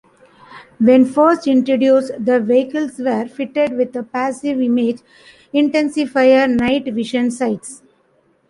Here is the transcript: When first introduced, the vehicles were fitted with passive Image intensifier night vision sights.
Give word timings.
When 0.79 1.05
first 1.05 1.45
introduced, 1.45 2.13
the 2.17 2.39
vehicles 2.39 2.97
were 2.97 3.27
fitted 3.27 3.73
with 3.77 4.11
passive 4.11 4.59
Image 4.59 5.01
intensifier 5.53 6.49
night 6.49 6.91
vision 6.91 7.29
sights. 7.29 7.83